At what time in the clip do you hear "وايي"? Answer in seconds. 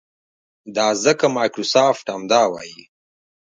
2.51-2.83